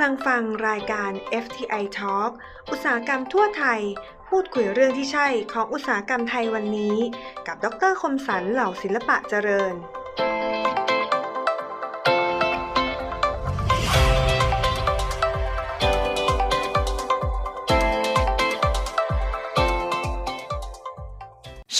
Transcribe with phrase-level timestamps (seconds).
[0.00, 1.10] ำลังฟังรายการ
[1.44, 2.30] FTI Talk
[2.70, 3.80] อุตสาหกรรมทั่วไทย
[4.28, 6.96] พูดคุยเรื่องที่ใช่ของอุตสาหกรรมไทยวันนี้
[7.46, 9.74] กับ ดรคมสันเหล่าศิลปะเจริญ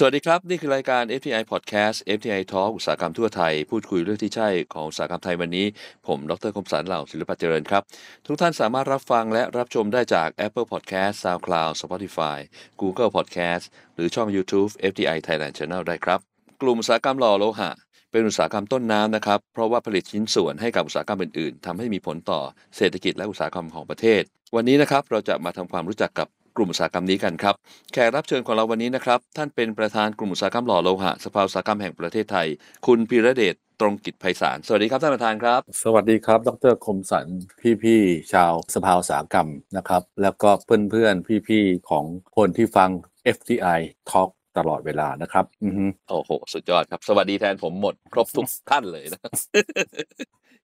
[0.02, 5.66] สวัสดีครับ นี่คือรายการ FTI Podcast FTI Talk อุตสาหกรรมทั่วไทย พูดคุยเรื่องที่ใช่ของอุตสาหกรรมไทยวันนี้
[6.06, 7.82] ผมดรคมสันเหล่าศิลปะเจริญครับ
[8.26, 12.38] ทุกท่านสามารถรับฟังและรับชมได้จาก Apple Podcast SoundCloud Spotify
[12.80, 16.18] Google Podcast หรือช่อง YouTube FTI Thailand Channel ได้ครับ
[16.62, 17.70] กลุ่มอุตสาหกรรมหล่อโลหะ
[18.12, 22.40] เป็นอุตสาหกรรมต้นน้ำนะครับ เพราะว่าผลิตชิ้นส่วนให้กับอุตสาหกรรมอื่นๆทำให้มีผลต่อ
[22.76, 24.22] เศรษฐกิจและอุตสาหกรรมของประเทศ
[24.54, 26.28] วันนี้นะครับเราจะมาทำความรู้จักกับ
[26.60, 27.54] ลุ่มอุตสาหกรรมนี้กันครับ
[27.92, 32.46] แขกรับเชิญของเราวันนี้นะครับ ท่านเป็นประธานกลุ่มอุตสาหกรรมหล่อโลหะสภาอุตสาหกรรมแห่งประเทศไทย
[32.86, 37.26] คุณพีระเดชตรงกิจไพศาล สวัสดีครับท่านประธานครับ สวัสดีครับ ดรคมสัน
[37.82, 40.50] พี่ๆ ชาวสภาอุตสาหกรรมนะครับ แล้วก็
[40.90, 42.04] เพื่อนๆ พี่ๆ ของ
[42.36, 42.90] คนที่ฟัง
[43.36, 49.20] FTI Talk ตลอดเวลานะครับ อือฮึโอ้โห สุดยอดครับ สวัสดีแทนผมหมด ครบทุกท่านเลยนะ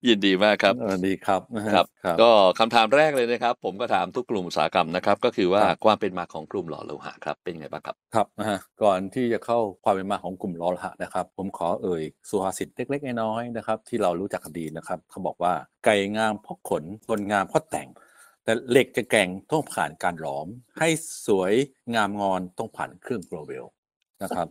[0.08, 15.52] ยินดีมากครับสวัสดีครับนะฮะครับครับ ก็คำถามแรกเลยนะครับ ผมก็ถามทุกกลุ่มอุตสาหกรรมนะครับ ก็คือว่าครับความเป็นมาของกลุ่มหล่อโลหะครับ เป็นยังไงบ้างครับ ครับนะฮะก่อนที่จะเข้าความเป็นมาของกลุ่มลอลหะนะครับ ผมขอเอ่ยสุภาษิตเล็กๆน้อยๆนะครับ ที่เรารู้จักกันดีนะครับ เขาบอกว่า
[15.84, 17.88] ไก่งามเพราะขนคนงามเพราะแต่ง
[18.44, 20.88] แต่เหล็กจะแกร่งต้องผ่านการหลอม ให้
[21.27, 21.52] สวย
[21.94, 23.66] งามงอนต้องผ่านเครื่องโกลเวล
[24.22, 24.46] นะครับ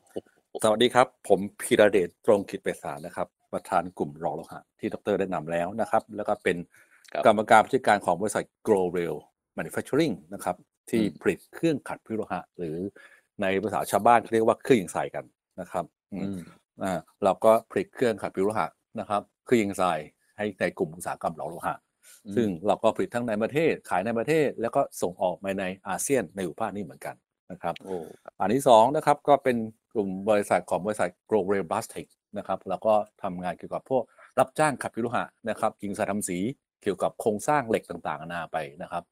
[0.64, 6.58] สวัสดีครับ ผมพีระเดชตรงกิจเปสารนะครับ ประธานกลุ่มรอโลหะที่ดรได้นำแล้วนะครับ แล้วก็เป็น
[7.14, 9.16] ครับกรรมการผู้จัดการของบริษัท Grow Rail
[9.58, 10.56] Manufacturing นะครับ
[10.90, 12.76] ที่อืมผลิตเครื่องขัดพิโลหะ หรือ
[13.42, 15.26] ในภาษาชาวบ้านเขาเรียกว่าเครื่องยิงใส่กัน
[15.62, 16.40] นะครับอืมอืม
[16.84, 18.68] อ่าเราก็ผลิตเครื่องขัดพิโลหะ
[19.00, 19.94] นะครับเครื่องยิงใส่
[20.38, 21.76] ให้ในกลุ่มอุตสาหกรรมรอโลหะ
[22.26, 27.16] อืมซึ่งเราก็ผลิตทั้งในประเทศขายในประเทศ แล้วก็ส่งออกไปในอาเซียนในอุปภาคนี้เหมือนกัน
[27.52, 27.98] นะครับโอ้
[28.40, 29.58] อันที่สองนะครับก็เป็น
[29.96, 32.08] กลุ่มบริษัทของบริษัท g l o b a l b l a s t i c
[32.38, 34.04] นะครับแล้วก็ทำงานเกี่ยวกับพวก
[34.40, 36.38] รับจ้างขัดพิโลหะนะครับยิงสายทำสี
[36.84, 39.04] เกี่ยวกับโครงสร้างเหล็กต่างๆนานาไปนะครับ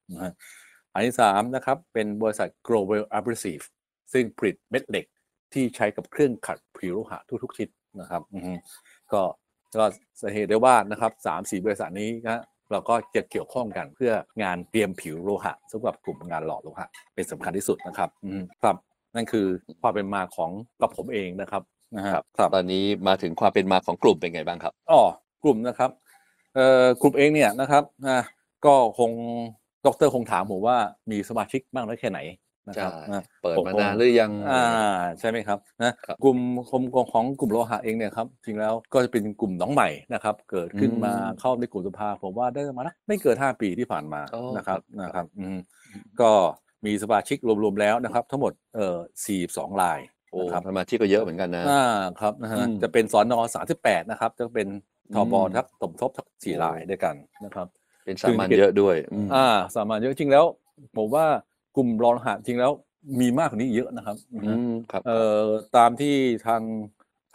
[0.93, 3.65] อันที่สามนะครับเป็นบริษัท Global Abrasive
[4.13, 5.05] ซึ่งผลิตเม็ดเหล็ก
[5.53, 7.69] ที่ใช้กับเครื่องขัดพิวโลหะทุกๆชนิด
[7.99, 8.21] นะครับ
[9.13, 9.21] ก็
[9.75, 9.83] ก็
[10.21, 14.11] สาเหตุได้ว่านะครับสามสี่บริษัทนี้นะเราก็จะเกี่ยวข้องกันเพื่อ
[14.43, 18.09] งานเตรียมผิวโลหะสำหรับกลุ่มงานหล่อโลหะเป็นสำคัญที่สุดนะครับ
[18.63, 18.77] ครับ
[19.15, 19.45] นั่นคือ
[19.81, 20.51] ความเป็นมาของ
[20.81, 21.63] กับผมเองนะครับ
[21.95, 25.01] นะฮะครับตอนนี้มาถึงความเป็นมาของกลุ่มเป็นไงบ้างครับอ๋อ
[25.43, 25.91] กลุ่มนะครับ
[26.55, 28.21] เอ่อกลุ่มเองเนี่ยนะครับนะ
[28.65, 29.11] ก็คง
[29.85, 30.77] ดรคงถามผมว่า
[31.11, 32.19] มีสมาชิกมากน้อยแค่ไหน
[32.67, 34.65] นะครับใช่นะเปิดผมมาคงนานหรือยังอ่า
[35.19, 36.37] ใช่ไหมครับนะครับกลุ่ม
[36.69, 36.81] ของ
[37.13, 45.57] ของกลุ่มโลหะเองเนี่ยครับจริงแล้วก็จะเป็นกลุ่มน้องใหม่นะครับ เกิดขึ้นมาอืมเข้าในกลุ่มสภาผมว่าได้ประมาณนะไม่เกินห้าปีที่ผ่านมาอ๋อนะครับครับนะครับอืม
[46.21, 46.31] ก็
[46.85, 49.99] มีสมาชิกรวมๆแล้วนะครับ ทั้งหมดเอ่อสี่สองราย
[50.31, 51.85] โอ้นะครับสมาชิกก็เยอะเหมือนกันนะ อ่า
[52.21, 54.67] ครับนะฮะอืม จะเป็นสอนอสามสิบแปดนะครับจะเป็น
[55.15, 57.67] ทบอืมทักสมทบทักสี่โอ้รายด้วยกันนะครับ
[58.05, 60.45] เป็นสามัญเยอะด้วยอืม อ่าสามัญเยอะจริงแล้ว
[60.97, 61.25] ผมว่า
[61.75, 62.71] กลุ่มรองหะจริงแล้ว
[63.21, 65.43] มีมากกว่านี้เยอะนะครับอืมครับ เอ่อ
[65.77, 66.15] ตามที่
[66.47, 66.61] ทาง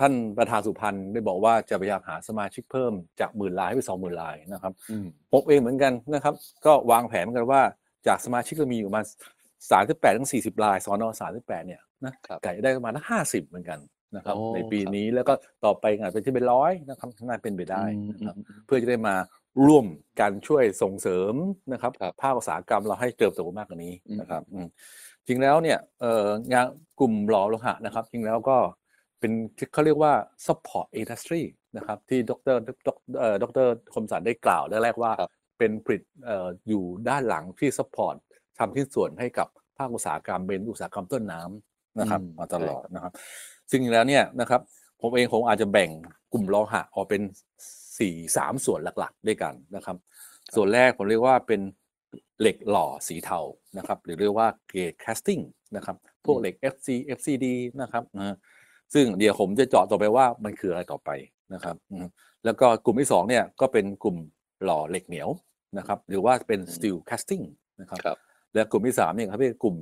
[0.01, 6.35] ท่านประธานสุพันธ์ได้บอกว่าจะพยายามหาสมาชิกเพิ่มจากหมื่นรายให้เป็นสองหมื่นรายนะครับอืม ผมเองเหมือนกันนะครับ
[6.67, 7.63] ก็วางแผนเหมือนกันว่า
[8.07, 9.05] จากสมาชิกเรามีอยู่ประมาณ
[9.71, 13.79] สามสิบแปดถึงสี่สิบรายสอนอสามสิบแปดเนี่ยนะครับไก่ได้ประมาณห้าสิบเหมือนกัน
[14.17, 15.33] นะครับโอ้ในปีครับนี้แล้วก็
[15.65, 19.15] ต่อไปอาจจะเป็นร้อยนะครับน่าเป็นไปได้อืมนะครับอืมเพื่อจะได้มา
[19.67, 19.87] ร่วม
[20.21, 21.35] กันช่วยส่งเสริม
[21.73, 24.67] นะครับครับภาคอุตสาหกรรมเราให้เติบโตมากกว่านี้อืมนะครับอืม
[25.27, 26.67] จริงแล้วเนี่ยเอ่องาน
[27.01, 28.57] กลุ่มหล่อโลหะนะครับ จริงแล้วก็
[29.21, 30.13] เป็นที่เขาเรียกว่า
[30.47, 31.43] support industry
[31.77, 38.17] นะครับที่ดรดรเอ่อดรคมสันได้กล่าวแรกๆว่าครับเป็นผลิตเอ่ออยู่ด้านหลังที่ support
[38.59, 39.49] ทำที่ส่วนให้กับ
[39.79, 43.13] ภาคอุตสาหกรรมเป็นอุตสาหกรรมต้นน้ำนะครับอืมมาตลอดนะครับ
[43.71, 44.61] ซึ่งจริงแล้วเนี่ยนะครับ
[45.01, 45.91] ผมเองผมอาจจะแบ่ง
[46.33, 47.23] กลุ่มโลหะออกเป็น
[47.99, 49.97] สี่สามส่วนหลักๆ ด้วยกันนะครับ
[50.55, 51.61] ส่วนแรกผมเรียกว่าเป็น
[52.41, 53.41] เหล็กหล่อสีเทา
[53.79, 55.41] นะครับ หรือเรียกว่าเกรดแคสติ้ง
[55.77, 57.47] นะครับ พวกเหล็ก FC FCD
[57.83, 58.37] นะครับนะฮะ
[58.95, 61.11] ซึ่งเดี๋ยวผมจะเจาะต่อไปว่ามันคืออะไรต่อไป
[61.55, 62.07] นะครับอืม
[62.45, 64.17] แล้วก็กลุ่มที่สองเนี่ยก็เป็นกลุ่ม
[64.65, 65.29] หล่อเหล็กเหนียว
[65.79, 67.45] นะครับ หรือว่าเป็น steel casting
[67.81, 68.19] นะครับครับ
[68.55, 69.77] และกลุ่มที่สามเนี่ยครับเป็นกลุ่ม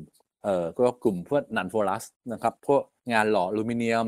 [0.44, 2.82] เอ่อก็กลุ่มพวกนันโฟลัสนะครับพวก
[3.12, 4.06] งานหล่ออลูมิเนียม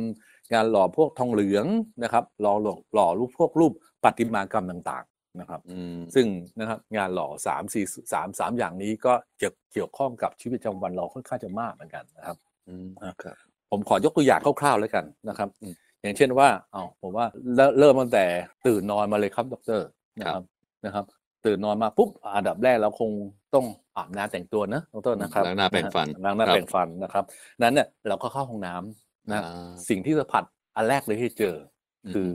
[0.54, 1.66] งานหล่อพวกทองเหลือง
[2.02, 3.72] นะครับหล่อหล่อหล่อรูปพวกรูป
[4.04, 6.26] ประติมากรรมต่างๆนะครับอืมซึ่ง
[6.58, 12.36] นะครับงานหล่อสามสี่สามสามอย่างนี้ก็เกี่ยวเกี่ยวข้องกับชีวิตประจำวันเราค่อนข้างจะมากเหมือนกันนะครับ
[12.68, 12.88] อืม
[13.22, 13.36] ครับ
[13.70, 17.26] ผมขอยกตัวอย่างคร่าวๆแล้วกันนะครับอืมอย่างเช่นว่าเอาผมว่า
[17.56, 18.24] เริ่มเริ่มตั้งแต่
[18.66, 19.80] ตื่นนอนมาเลยครับดร
[20.20, 20.42] นะคครัรับบ
[20.84, 21.04] นะครับ
[21.46, 23.10] ตื่นนอนมาปุ๊บอันดับแรกเราคง
[23.54, 23.66] ต้อง
[23.96, 27.24] อาบน้ำแต่งตัวนะดรนะครับล้างหน้าแปรงฟันล้างหน้าครับแปรงฟันนะครับ
[27.62, 30.44] นั้นเนี่ยเราก็เข้าห้องน้ำนะอ่าสิ่งที่สัมผัส
[30.76, 31.56] อันแรกเลยที่เจอ
[32.04, 32.28] อมคือ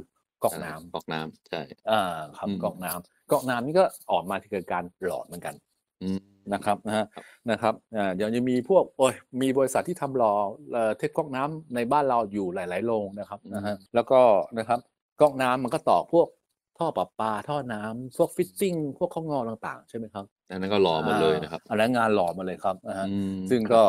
[0.44, 1.62] ก๊อกน้ำก๊อกน้ำใช่
[1.92, 2.02] อ่า
[2.38, 5.56] ครับอืมก๊อกน้ำก๊อกน้ำนี่ก็ออกมาที่เกิดการหลอดเหมือนกัน
[6.04, 6.20] อืม
[6.54, 10.34] นะครับนะฮะครับนะครับอ่าเดี๋ยวจะมีพวกโอ้ยมีบริษัทที่ทำหล่อ
[10.72, 14.20] เอ่อเทคก๊อกน้ำในบ้านเราอยู่หลาย ๆ โรงนะครับนะฮะแล้วก็
[14.58, 14.80] นะครับ
[15.22, 16.28] ก๊อกน้ำมันก็ต่อพวก
[16.78, 23.84] ท่อประปาท่อน้ำพวกฟิตติ้งพวกข้องอต่างๆ ใช่ไหมครับ อันนั้นก็รอหมดเลยนะครับอ่าอันนั้นงานหล่อมาเลยครับนะฮะอืมซึ่งก็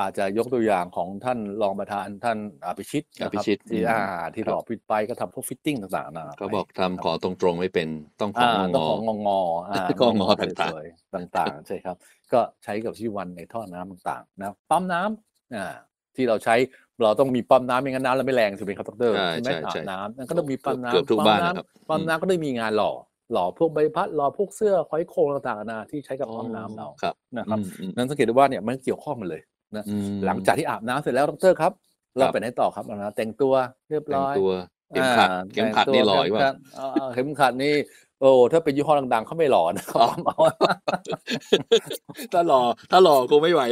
[0.00, 4.00] อาจจะยกตัวอย่างของท่านรองประธานท่านอภิชิตนะอภิครับชิตที่อืมอ่า
[4.34, 7.88] ที่ครับหล่อพิดไปก็ทำพวกฟิตติ้งต่างๆนะเขาบอกไปทำขอตรงๆไม่เป็น
[8.20, 11.96] ต้องของอ่างต้องอของงองออ่าของงอต่างๆสวยๆต่างๆ ใช่ครับ
[12.32, 15.66] ก็ใช้กับชีวิตวันในท่อน้ำต่างๆนะปั๊มน้ำอ่า
[16.16, 16.54] ที่เราใช้
[17.02, 22.92] เราต้องมีปั๊มน้ำไม่งั้นน้ำเราไม่แรงใช่ไหมครับดรใช่ใช่ไหมใช่อาใช่บน้ำนั่นก็ต้องมีปั๊มน้ำเกือบทุกบ้านนะครับปั๊มอืมน้ำก็ได้มีงานหล่อ
[23.32, 29.42] หล่อพวกใบพัดหล่อพวกเสื้อคอยโครงต่างๆนานาที่ใช้กับปั๊มน้ำเราครับนะครับอืมอืมนั้นสังเกตได้ว่าเนี่ยมันเกี่ยวข้องกันเลย
[29.76, 31.72] นะอืมหลังจากที่อาบน้ำเสร็จแล้วดรครับ
[32.16, 33.54] เราครับไปไหนต่อครับอาบน้ำแต่งตัว
[33.88, 34.50] เรียบแต่ร้งอยตัว
[34.90, 37.74] เข็มขัดอ่าเข็มขัดแต่งตัวนี่ลอยเข็มว่าขัดอ่าเข็มขัดนี่
[38.20, 40.36] โอ้ถ้าเป็นยี่ห้อดังๆเขาไม่หล่อนะครับเอา
[42.32, 42.60] ถ้าหล่อ
[42.90, 43.62] ถ้าหล่อคงไม่ไหว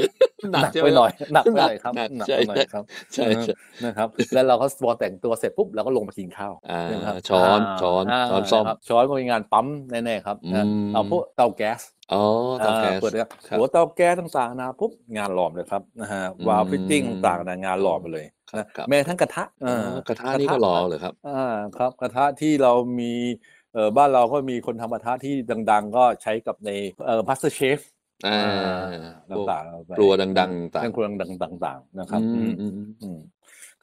[0.52, 2.82] หหนันักกใช่ไหไปมหน่อยหนักไปหน่อยครับหนักหนักใช่ไปหน่อยครับ
[3.14, 3.55] ใช่ใช่
[3.85, 11.81] นะครับ แล้วเราก็พอแต่งตัวเสร็จปุ๊บเราก็ลงมากินข้าวอ่าใช่ไหมครับช้อนาช้อนาช้อนส้มนะครับช้อนก็มีงานปั๊มแน่ๆครับนะอืมเอาพวกเตาแก๊ส
[12.12, 12.23] อ๋อ
[12.58, 23.12] เตาแก๊สอ่าเปิดนะครับครับหัวเตาแก๊สต่างๆนะปุ๊บงานหลอมเลยครับนะฮะวาล์วอืมฟิตติ้งต่างๆนะงานหลอมไปเลยครับนะครับแม้ทั้งกระทะอ๋ออ่ากระทะนี่ก็หล่อเหรอครับอ่าครับ กระทะที่เรามี
[23.75, 25.35] เอ่อบ้านเราก็มีคนทำกระทะที่
[25.71, 26.71] ดัง ๆ ก็ใช้กับใน
[27.05, 27.81] เอ่อมาสเตอร์เชฟ
[28.26, 28.41] อ่า
[29.37, 33.19] พวกต่างๆไปครัวดังๆต่างเป็นครัวดังๆต่าง ๆ นะครับอือืมมอืมอืมอืม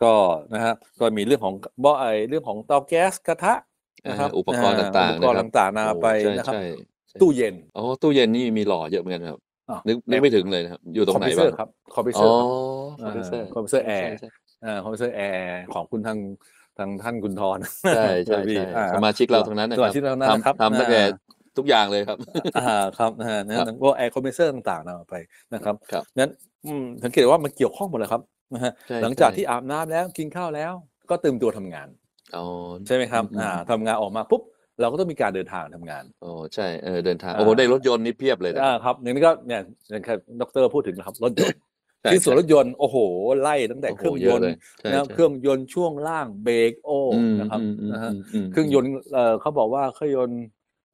[0.04, 0.14] ก็
[0.54, 3.54] นะฮะก็มีเรื่องของบ่อไอเรื่องของเตาแก๊สกระทะ
[4.10, 6.64] นะครับอ่าอุปกรณ์ต่างๆอุปกรณ์นะครับต่างๆนาโอ้ไปใช่นะครับใช่
[7.10, 9.40] ใช่ตู้เย็นอ๋อตู้เย็นนี่มีหล่อเยอะเหมือนกันครับ
[9.70, 12.48] อะนึกนึกไม่ถึงเลยนะครับอยู่ตรงไหนคอมพิวเซอบ้างร์ครับคอมพิวเซอ๋ออร์ครับ
[13.04, 14.30] คอมพิวเซอร์คอมพิวเซอร์แอร์ใช่
[14.66, 16.18] อ่าคอมพิวเซอร์แอร์ของคุณทาง
[16.82, 17.58] ทางท่านคุณทร
[17.96, 21.06] ใช่ใช่พี่ใช่อ่สมาชิกเราทั้งนั้นนะสคมารับชิกเราทั้งนั้นนะครับทำทำตั้งแต่อ่า
[21.58, 22.18] ทุกอย่างเลยครับ
[22.58, 25.16] อ่าครับนะฮะนะครับพวกแอร์คอมเพรสเซอร์ต่างๆนาไป
[25.54, 26.32] นะครับครับนั้น
[26.66, 28.22] อืมสังเกตว่ามันเกี่ยวข้องหมดเลยครับ
[28.54, 30.74] นะฮะใช่หลังจากใช่ที่อาบน้ำแล้วกินข้าวแล้ว
[31.10, 31.88] ก็เติมตัวทำงาน
[32.36, 32.46] อ๋อ
[32.88, 34.42] ใช่ไหมครับอืมอ่าทำงานออกมาปุ๊บ
[34.82, 42.98] เราก็ต้องมีการเดินทางทำงานอ๋อใช่เออเดินทางอ่าโอ้โหได้รถยนต์นี่เพียบเลยนะอ่าครับอย่างนี้ก็เนี่ยอย่างที่ดรพูดถึงนะครับรถยนต์ใช่ที่ส่วนใช่รถยนต์โอ้โห
[43.42, 50.42] ไล่ตั้งแต่โอ้โหเครื่องเยยอะนต์เลยใช่นะครับใช่เครื่องยนต์ช่วงล่างเบรกโอ้อืมนะครับอืมอืมนะฮะอืมอืมเครื่องยนต์เอ่อเขาบอกว่าเครื่องยนต์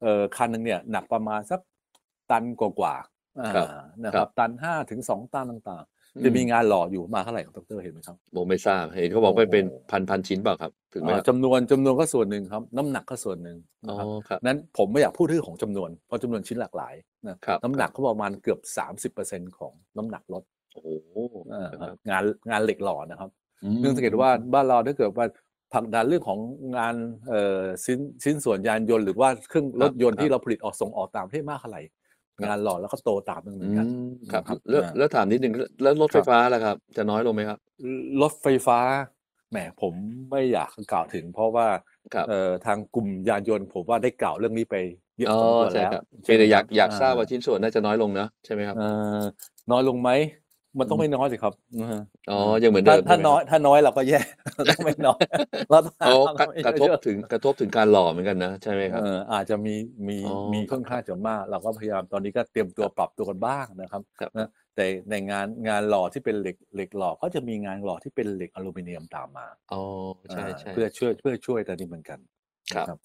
[0.02, 1.60] เอ่อคันหนึ่งเนี่ยหนักประมาณสัก
[2.30, 3.66] ตันกว่าๆอ่าครับ
[4.04, 13.58] นะคครัรับบตันห้าถึงสองตันต่างๆ จะมีงานหล่ออยู่มาเท่าไหร่ครับดรเห็นไหมครับผมไม่ทราบเห็นเขาบอกว่าเป็นโอ้พันพันชิ้นเปล่าครับถึงไหมอ่าครับจำนวนจำนวนก็ส่วนหนึ่งครับ น้ำหนักก็ส่วนหนึ่ง
[13.88, 16.94] อ๋อนะครับครับนั้นผมไม่อยากพูดเรื่องของจำนวนเพราะจำนวนชิ้นหลากหลาย
[17.28, 21.16] นะครับน้ำหนักเขาประมาณเกือบสามสิบเปอร์เซ็นของน้ำหนักรถโอ้โห
[21.52, 23.30] อ่านะครับงานงานเหล็กหล่อนะครับ
[23.64, 25.26] อืมเนื่องสังเกตว่าบ้านเราถ้าเกิดว่า
[25.72, 26.38] ผลักดันเรื่องของ
[26.76, 26.94] งาน
[27.28, 31.82] เอ่อชิ้นชิ้นส่วนยานยนต์หรือว่าเครื่องรถยนต์ที่เราผลิตออกส่งออกต่างประเทศมากเท่าไหร่
[32.44, 37.58] งานหล่อแล้วก็โตตามเหมือือนกันมครับนะครับแล้วอ่าแล้วถามนิดนึงแล้วรถคไฟรับฟ้าล่ะครับ จะน้อยลงไหมครับ
[38.22, 38.78] รถไฟฟ้า
[39.50, 39.94] แหมผม
[40.30, 41.66] ไม่อยากกล่าวถึง เพราะว่า
[42.14, 44.76] ครับเอ่อทางกลุ่มยานยนต์ผมว่าได้กล่าวเรื่องนี้ไป
[45.18, 48.86] เยอะอ๋อสมควรใช่แล้วครับใช่เพียงไหมแต่อยากครับอยากทราบว่าอ่ชิ้นส่วนน่าจะน้อยลงนะใช่ไหมครับเอ่
[49.18, 49.22] อ
[49.70, 50.10] น้อยลงไหม
[50.80, 54.20] มันต้องอืมไม่น้อยสิครับนะฮะอ๋อยังเหมือนถ้าเดิมถ้าใช่ไหมน้อยถ้าน้อยเราก็แย่
[54.70, 55.22] ต้องไม่น้อย
[55.70, 59.76] เราต้องหาอ๋อทางกระให้กระทบเยอะถึงกระทบถึงการหล่อเหมือนกันนะใช่ไหมครับเอออาจจะมี
[60.08, 69.82] มีอ๋อมีครับค่อนข้างจะมาก เราก็พยายามตอนนี้ก็เตรียมตัวปรับตัวกันบ้างนะครับครับนะแต่ในงานงานหล่อที่เป็นเหล็กเหล็กหล่อก็จะมีงานหล่อที่เป็นเหล็กอลูมิเนียมตามมาอ๋อ
[70.32, 72.18] ใช่อ่าใช่เพื่อช่วยเพื่อช่วยแต่นี้เหมือนกัน
[72.74, 72.98] ครับนะ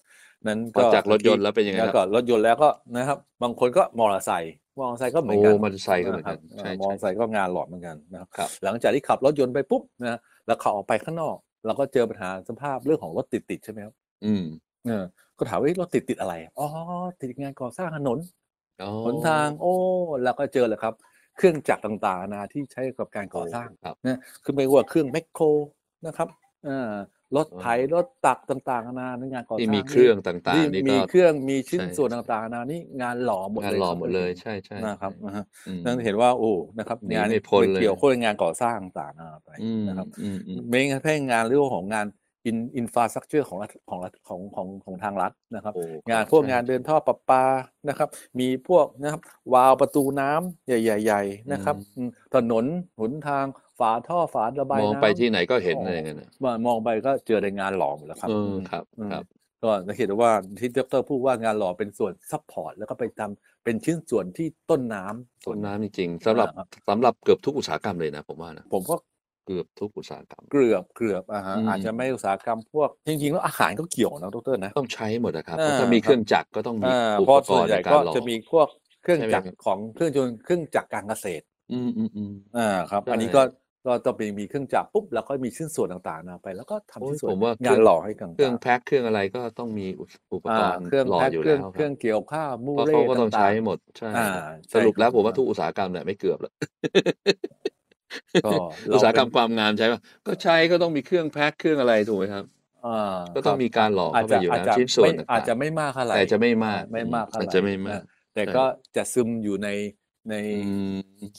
[0.47, 13.93] นั้นพอจากรถยนต์แล้วเป็นยังไงแล้วครับก็รถยนต์แล้วก็นะครับ บางคนก็มอเตอร์ไซค์ มอเตอร์ไซค์ก็เหมือนโอ้กันมอเตอร์ไซค์ก็เหมือนกันนะครับใช่เอ่อมอใช่เตอร์ไซค์ก็งานหล่อเหมือนกันนะครับครับ หลังจากที่ขับรถยนต์ไปปุ๊บนะแล้วขับออกไปข้างนอก เราก็เจอปัญหาสภาพเรื่องของรถติดติดๆใช่ไหมครับ
[14.25, 14.43] อืม
[14.85, 15.03] เออ
[15.37, 16.67] ก็ถามว่าเฮ้ยรถติดติดอะไรอ๋อ
[17.21, 18.17] ติดงานก่อสร้างถนน
[18.83, 19.73] อ๋อหนทาง โอ้
[20.23, 20.93] แล้วก็เจอเลยครับ
[21.37, 25.45] เครื่องจักรต่างๆนานาที่ใช้กับการก่อสร้างครับนะคือไม่ว่าเครื่องแมคโคร
[26.07, 26.27] นะครับ
[26.67, 26.91] อ่า
[27.35, 42.07] รถไถรถตักต่างๆนานาในงานก่อสร้างที่มีเครื่องต่างๆที่นี่มีก็เครื่องมีชิ้นใช่ส่วนต่างๆนานานี่งานหล่อหมดงานเลยหล่อครับหมดเลยท่านใช่ใช่นะครับนะฮะอืมนั่นเห็นว่าโอ้นะครับหนีงานไม่พ้นเลยเกี่ยวข้องกับงานก่อสร้างต่างๆนานาไปอืมนะครับอืมอืมไม่งั้นแพ่งงานเรื่องของงาน
[42.45, 47.43] อินอินฟาสตรักเจอร์ของรัฐของรัฐของของของทางรัฐนะครับโอ้งานพวกใช่งานเดินท่อประปา
[47.89, 48.09] นะครับ
[48.39, 49.21] มีพวกนะครับ
[49.53, 52.65] วาล์วประตูน้ำใหญ่ๆนะครับอืมอืมถนน
[52.99, 59.23] หนทางฝาท่อฝาระบายมองน้ำไปที่ไหนก็เห็นโอ้อะไรอย่างเงี้ยนะมามองไปก็เจอในงานหลอมแล้วครับเออมครับอืมครับ
[59.63, 68.95] ก็จะเห็นได้ว่าที่ดรพูดว่างานหล่อเป็นส่วนซัพพอร์ตแล้วก็ไปทำเป็นชิ้นส่วนที่ต้นน้ำส่ต้วนนหงน้ำจริงๆสำหรับอ่าครับสำหรับเกือบทุกอุตสาหกรรมเลยนะผมว่านะผมก็
[69.45, 78.67] เกือบทุกอุตสาหกรรม เกือบเกือบอ่าฮะอืมอาจจะไม่อุตสาหกรรมพวกจริงๆแล้วอาหารก็เกี่ยวนะดรนะต้องใช้หมดนะครับอ่าเพราะถ้ามีครับเครื่องจักรก็ต้องมีอ่าอุเพปราะกส่วนรณ์ใหในญ่กาก็รหล่อจะมีพวก
[79.03, 83.41] เครื่องใช่ไหมจักรครับของเครื่องยนต์เครื่องจักรการเกษตร อืมอืมอืมอ่าครับใช่อันนี้ก็
[83.85, 96.53] ก็ต้องเป็นมีเครื่องจักรปุ๊บแล้วก็มีชิ้นส่วนต่างๆนะไป แล้วก็ทำโอ้ยชิ้นส่วนผมว่างานหล่อให้ต่างๆเครื่องแพ็คเครื่องอะไรก็ต้องมีอุปอุปอ่ากรณ์เครื่องหล่อแพ็คอยู่เครื่แล้องวเครื่องเกี่ยวข้าวมูเพราะเร่เขาก็ต้องต่าใช้งหมดใช่ๆอ่าครับสใช่รุปแล้วครับผมว่าทุกอุตสาหกรรมเนี่ยไม่เกือบหรอก
[98.43, 98.49] ก็
[98.93, 102.45] อุตสาหกรรมเความงามใช่ป่ะก็ใช้ก็ต้องมีเครื่องแพ็คเครื่องอะไรถูกไหมครับ
[102.83, 102.89] อ่า
[103.33, 107.95] ก็ต้องมีการหล่ออาจเข้าไปจะอยู่อาจแล้วจะชิ้นส่วนไม่ต่างๆอาจจะไม่มากเท่าไหร่แต่จะไม่มากอ่ไม่มากเท่าไหอาร่จจะไม่มากอ่
[108.33, 108.63] แต่ใช่ก็
[108.95, 109.69] จะซึมอยู่ใน
[110.29, 110.97] ในอืม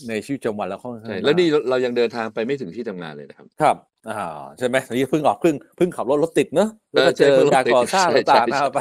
[0.08, 3.76] ในชีวิตประจำวันแล้วค่อนข้างใช่มากแล้วนี่เรายังเดินทางไปไม่ถึงที่ทำงานเลยนะครับ ครับ
[4.10, 8.80] อ่าใช่ไหมอันนี้เพิ่งออกเพิ่งเพิ่งขับรถรถติดเนอะแล้วก็เออเจอใช่เพิ่งรถการติดก่อสร้างใช่ต่างใช่ๆนะครับไป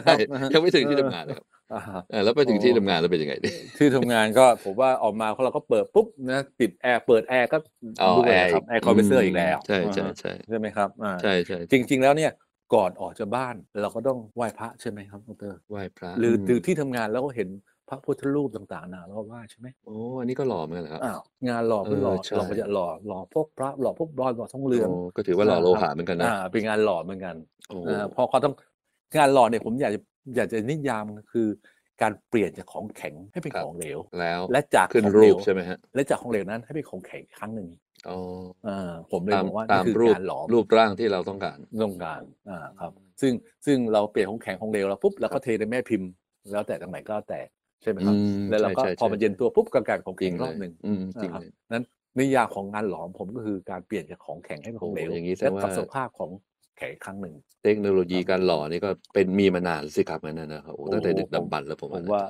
[0.00, 0.12] ใช่
[0.54, 1.80] ยังไม่ถึงที่ทำงานเลยครับอ่า
[2.10, 7.56] เออแล้วไปถึงที่โอ้ทำงานแล้วเป็นยังไงดิที่ทำงานก็ผมว่าออกมาเราก็เปิดปุ๊บนะปิดแอร์เปิดแอร์ก็
[8.02, 12.32] อ๋อด้วยแอร์นะครับแอร์คอมเพรสเซอร์อีกแล้วใช่ใช่อ่าใช่ใช่ไหมครับอ่าใช่ใช่จริง ๆ แล้วเนี่ย
[12.74, 17.48] ก่อนออกจากบ้านเราก็ต้องไหว้พระใช่ไหมครับดรไหว้พระหรือมหรือที่ทำงานแล้วก็เห็น
[17.88, 27.34] พระพุทธรูปต่างๆนะแล้วก็ไหว้ใช่ไหมโอ้อันนี้ก็หล่อเหมือนกันเหรอครับอ้าวงานหล่อเพื่อหล่อเออใช่เราก็จะหล่อหล่อพวกพระหล่อพวกบรอนซ์หล่อทองเหลือง โอ้ก็ถือว่าหล่อโลหะเหมือนกันนะอ่า เป็นงานหล่อเหมือนกัน
[27.68, 28.54] โอ้อ่าเพอเขาต้อง
[29.16, 30.00] งานหล่อเนี่ยผมอยากจะ
[30.36, 31.46] อยากจะนิยามคือ
[32.02, 37.68] การเปลี่ยนจากของแข็งให้เป็นของเหลว แล้วและจากขึ้นของรูเหลปวใช่ไหมฮะและจากของเหลวนั้นให้เป็นของแข็งอีกครั้งหนึ่ง
[38.08, 38.18] อ๋อ
[38.68, 43.32] อ่าผมเลยตามบอกว่าตามนี่คือรูปการหลอม รูปร่างที่เราต้องการ ต้องการอ่าครับ ซึ่ง
[43.66, 46.08] ซึ่งเราเปลี่ยนของแข็งของเหลวแล้วปุ๊บเราครัก็บเทในแม่พิมพ์
[46.52, 47.40] แล้วแต่ตรงไหนก็แต่
[47.82, 51.84] ใช่ไหมครับอืมแล้วเราก็ใช่ใช่พอมันใช่เย็นตัวปุ๊บก็กลายเป็นของจริแข็งงเลรอยบหนึ่งอืมจริงนะครับเลยนั้น
[52.18, 56.30] นิยามของงานหลอมผมก็คือการเปลี่ยนจากของแข็งให้เป็นของเหลวโอ้อย่างนี้แสดและงว่ากับสภาพของ
[56.78, 57.34] แข็งอีกครั้งหนึ่ง
[57.64, 62.24] เทคโนโลยีการหล่อนี่ก็เป็นมีมานานสิครับนั่นนะครับโอ้ตั้งแต่โอ้ดึกดำบรรพ์แล้วผมผมนะว่า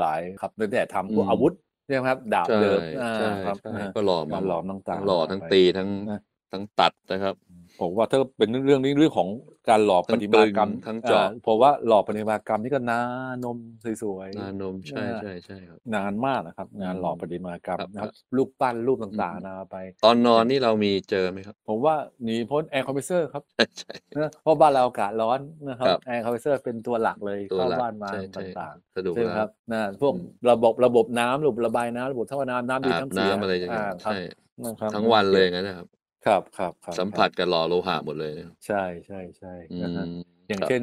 [0.00, 6.20] หลาย ๆ ครับตั้งแต่ทำพวกอืมอาวุธใช่ไหมครับดาบใช่เดิมอ่าใช่ครับใช่อ่าก็หล่อมาการหลอมต่างๆหล่อทั้งไปตีทั้งนะ
[6.52, 7.34] ทั้งตัดนะครับ
[7.80, 9.28] ผมว่าถ้าเป็นเรื่องนี้เรื่องของ
[9.68, 13.00] การหล่อทั้ปงฏิมากรรมตึงทั้งเจาะอ่เพราะว่าหล่อปฏิมากรรมนี่ก็นา
[13.44, 13.58] นม
[14.02, 34.18] สวยๆนานมใช่อ่าใช่ใช่ครับนานมากนะครับ งานหล่อประติมากรรมครับนะครับครับรูปปั้นรูปต่างอืมๆนาไป ตอนนอนนี่เรามีเจอไหมครับ ผมว่าหนีพ้นแอร์คอมเพรสเซอร์ครับใช่ใช่นะเพราะบ้านเราอากาศร้อนนะครับครับแอร์คอมเพรสเซอร์เป็นตัวหลักเลยตัวเข้าหลักบ้านมาใช่ใช่ต่างสะดวๆกใช่ไหมแล้วครับนะพวกอืมระบบระบบน้ำระบบระบายน้ำระบบท่อน้ำน้ำดีอาบน้ำเสียน้ำอะไรอย่างเงี้อ่ายครับใช่
[34.64, 35.86] นะครับทั้งวันเลยอย่างนั้นนะครับ
[36.26, 40.10] ครับครับครับสัมผัสกับหล่อโลหะหมดเลยนะครับใช่ใช่ใช่อืนะฮะม
[40.48, 40.82] อย่างครับเช่น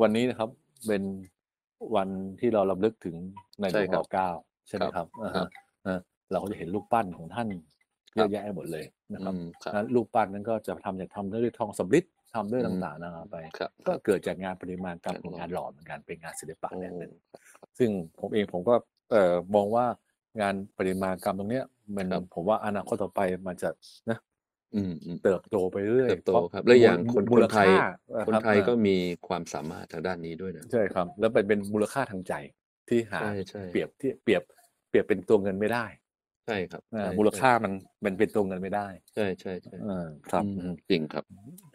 [0.00, 0.50] วันนี้นะครับ
[0.86, 1.02] เป็น
[1.96, 2.08] วัน
[2.40, 3.16] ที่เรารำลึกถึง
[3.60, 4.30] ในหลใช่วงครัรบอเก้า
[4.68, 5.48] ใช่ไหมคครัรับบอ่าครัฮะบ
[5.86, 6.00] นะ
[6.30, 7.48] เราก็จะเห็นรูปปั้นของท่าน
[8.14, 17.12] เยครัอะบแยะหมดเลยนะครับอืมครับนะรูปปั้นนั้นก็จะทำจากทำด้วยทองสำริดทำด้วยอืมต่างๆนานาไปครับก็เกิดจากงานประติมากรรมงานของหล่องานหล่อเหมือนกันเป็นงานศิลปะโอ้อย่างหนึ่ง
[17.78, 17.90] ซึ่ง
[18.20, 18.74] ผมเองผมก็
[19.10, 19.86] เอ่อมองว่า
[20.40, 21.64] งานประติมากรรมตรงเนี้ย
[21.96, 23.68] มันครับผมว่าอนาคตต่อไปมันจะ
[24.10, 24.18] นะ
[24.76, 28.96] อืมอืมเติบโตไปเรื่อยเติบโตพาะครับ และอย่างคนมูคนลไทย ค่าะคนรับไทยก็อ่ามี
[29.28, 32.34] ความสามารถทางด้านนี้ด้วยนะ ใช่ครับ แล้วเป็นเป็นมูลค่าทางใจ
[32.88, 34.42] ที่หาใช่ใช่เปรียบที่เปรียบ
[34.90, 35.86] เปรียบเป็นตัวเงินไม่ได้
[36.46, 37.72] ใช่ครับ อ่าใช่มูลค่ามัน
[38.04, 41.24] มันเป็นตัวเงินไม่ได้ใช่ใช่ใช่อ่าครับอืมอืมจริงครับ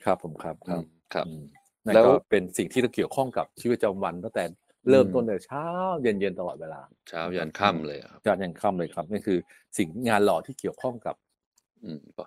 [0.05, 1.43] ครับผมครับคอืรับ มครับ อืม
[1.85, 4.43] นั่นแล้วก็เป็นสิ่งที่เกี่ยวข้องกับชีวิตประจำวันตั้งแต่
[4.89, 5.63] เริ่มอืมต้นแต่เช้า
[6.01, 9.39] เย็นเย็นๆตลอดเวลาเช้ายันค่ำเลยอะครับ จานยันค่ำเลยครับนี่คือ
[9.77, 11.30] สิ่งงานหล่อที่เกี่ยวข้องกับอืม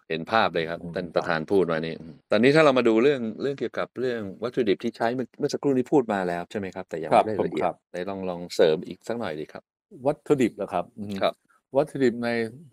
[0.08, 9.62] เห็นภาพเลยครับอืมท่านประธานพูดมานี่อืมตอนนี้ถ้าเรามาดูเรื่องเรื่องเกี่ยวกับเรื่องวัตถุดิบที่ใช้เมื่อเมื่อสักครู่นี้พูดมาแล้วใช่ไหมครับ แต่ยังครับไม่ได้ผมละเอียครัดบเลยลองลองเสริมอีกสักหน่อยดีครับ
[10.06, 11.34] วัตถุดิบนะครับอืมครับ
[11.76, 12.28] วัตถุดิบใน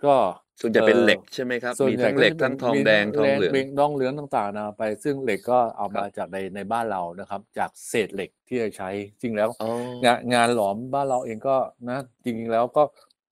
[0.06, 0.16] ก็
[0.62, 8.90] ส่วนจะเป็นอ่อเหล็กใช่ไหมครับส่วนมีใหญ่ทั้งเหล็กจะป็นทั้งทองมีแดงทองเหลืองมีทองเหลืองต่างๆนะไป ซึ่งเหล็กก็เอาครับมาจากในในบ้านเรานะครับ จากเศษเหล็กที่เราใช้
[9.22, 9.70] จริงแล้วอ๋อ
[10.06, 11.56] งานงานหลอมบ้านเราเองก็
[11.90, 12.84] นะ จริงๆแล้วก็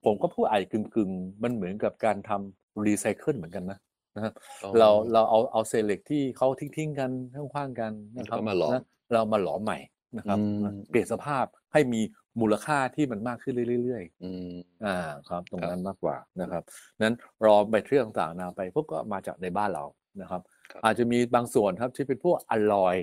[0.04, 3.78] ผมก็พูดไอ้กึ่งๆ มันเหมือนกับการทำ รีไซเคิลเหมือนกันนะ
[4.16, 9.78] นะครับอ๋อเราเราเอาเอาเศษเหล็กที่เขาทิ้งๆกันข้างๆกันนะครับแล้วก็มาหลอมนะเรามาหลอมใหม่
[10.16, 12.00] นะครับอืมนะเปลี่ยนสภาพให้มี
[12.40, 14.52] มูลค่าที่มันมากขึ้นเรื่อยๆอืม
[14.86, 14.96] อ่า
[15.28, 16.62] ครับ ตรงครับนั้นมากกว่านะครับ
[17.02, 19.84] นั้นรอแบตเตอรี่ต่างๆนาไปพวกก็มาจากในบ้านเรา
[20.20, 20.40] นะครับ
[20.72, 22.96] ครับอาจจะมีบางส่วนครับที่เป็นพวกอลลอย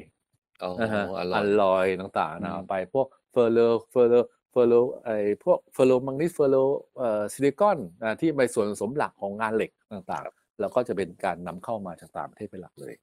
[0.63, 3.59] อ๋อนะฮะออร่อยลลอยต่างๆนาอืมไปพวกเฟอร์โล
[3.91, 5.10] เฟอร์โลเฟ อร์โลไอ
[5.44, 6.58] พวกเฟอร์โลมังนิสเฟอร์โล
[6.98, 12.94] เอ่อซิลิคอนอ่าที่เป็นส่วนผสมหลักของงานเหล็กต่างๆ แล้วก็จะเป็นการนำเข้ามาจากต่างประเทศเป็นหลักเลย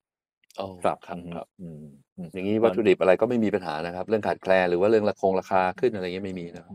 [0.61, 1.83] อ๋อครับครับอืมครับอืม
[2.17, 6.75] อืมอย่างนี้วัตถุดิบอะไรก็ไม่มีปัญหานะครับ เรื่องขาดแคลนหรือว่าเรื่องราคงราคาขึ้นอะไรเงี้ยไม่มีนะครับ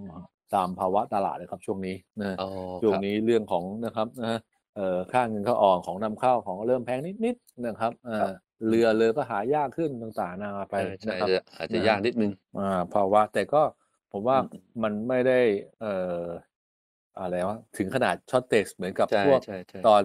[0.56, 2.50] ตามภาวะตลาดเลยครับช่วงนี้นะอ๋อ
[2.82, 4.40] ช่วงครับนี้เรื่องของนะครับนะฮะ
[4.76, 8.30] เอ่อค่าเงินเข้าออกของนำเข้าของเริ่มแพงนิดๆนะครับเอ่อ
[8.68, 13.62] เรือเรือก็หายากขึ้นต่างๆนานาไปใช่ใช่นะครับจะอาจจะนะฮะยากนิดนึงอ่าภาวะแต่ก็
[14.12, 15.40] ผมว่าอืมมันไม่ได้
[15.80, 16.24] เอ่อ
[17.20, 20.04] อะไรวะถึงขนาด shortage เหมือนกับใช่พวกใช่ใช่ ตอน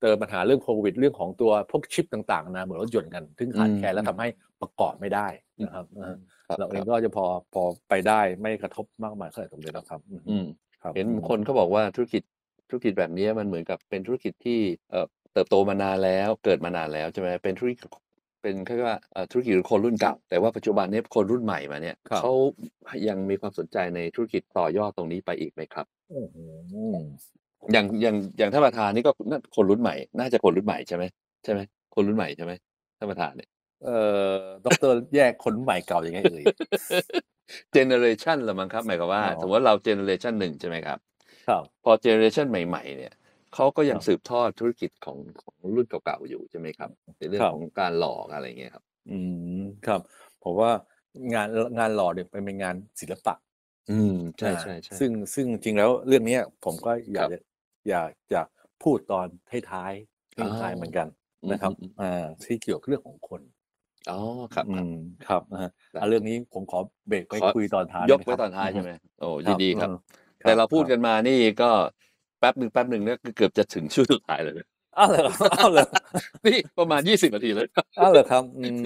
[0.00, 4.28] เจอปัญหาเรื่องโควิด เรื่องของตัวพวกชิปต่างๆนะเหมือนรถยนต์กันซึ่งขาดอืมแคลนแล้วอืมทำให้
[4.60, 5.26] ประกอบไม่ได้
[5.62, 6.16] นะครับอ่า
[6.48, 10.46] ครับเราเองครับก็จะพอพอไปได้ไม่กระทบมากมายเท่าไหร่ตรงนี้นะครับอืมอืม
[10.82, 12.22] ครับเห็นอืมคนเขาบอกว่าธุรกิจ
[12.68, 17.86] ธุรกิจแบบนี้มันเหมือนกับเป็นธุรกิจที่เอ่อเติบโตมานานแล้วเกิดมานานแล้วใช่ไหมเป็นธุรกิจ
[18.42, 22.32] เป็นเขาเรียกว่าเอ่อธุรกิจของคนรุ่นเก่า แต่ว่าปัจจุบันนี้คนรุ่นใหม่มาเนี่ยครับเขา
[23.08, 26.36] ยังมีความสนใจในธุรกิจต่อยอดตรงนี้ไปอีกไหมครับโอ้โห
[27.72, 31.04] อย่างอย่างอย่างท่านประธานนี่ก็น่าคนรุ่นใหม่ น่าจะคนรุ่นใหม่ใช่ไหม
[31.44, 31.60] ใช่ไหม
[31.94, 32.52] คนรุ่นใหม่ใช่ไหม
[32.98, 33.48] ท่านประธานเนี่ย
[33.84, 33.98] เอ่
[34.34, 36.44] อดอกเตอรแยกคนใหม่เก่ายังไงเอ่ย
[37.72, 40.98] เจเนอเรชันละมั้งครับหมายความว่าอ๋อสมมติว่าเราเจเนอเรชันหนึ่งใช่ไหมครับ
[41.48, 43.12] ครับพอเจเนอเรชันใหม่ ๆ เนี่ย
[43.54, 49.18] เขาก็ยังครับสืบทอดธุรกิจของของรุ่นเก่าๆอยู่ใช่ไหมครับ ในเรื่องครับของการหลอกอะไรเงี้ยครับ อื
[49.60, 50.00] มครับ
[50.44, 50.70] ผมว่า
[51.34, 53.34] งานงานหล่อเนี่ยเป็นงานศิลปะ
[53.90, 57.38] อืมใช่อ่าใช่ใช่ซึ่งซึ่งจริงแล้วเรื่องเนี้ยผมก็อยากครับจะ
[57.90, 58.40] อยากจะ
[58.82, 59.26] พูดตอน
[59.70, 61.06] ท้ายๆอ๋อท้ายๆเหมือนกัน
[61.52, 63.40] นะครับอืมอืมอ่าที่เกี่ยวกับเรื่องของคน
[64.10, 64.18] อ๋อ
[64.54, 64.94] ครับอืครับม
[65.28, 66.78] ครับนะฮะได้อะเรื่องนี้ผมขอ
[67.08, 68.90] เบรกไปขอคุยตอนท้ายยกด้ไว้หมครับตอนท้ายใช่ไหม
[69.20, 69.96] โอ้อืยินดีครับอืม
[70.44, 71.70] แต่เราพูดคกันมานี่ก็
[72.42, 74.68] แป๊บหนึ่งแป๊บหนึ่งเนี่ยเกือบจะถึงช่วงสุดท้ายเลยนะ
[74.98, 75.86] อ้าวเหรออ้าวเหรอ
[76.46, 77.68] นี่ประมาณยี่สิบนาทีเลย
[77.98, 78.80] อ้าวเหรอครับอืม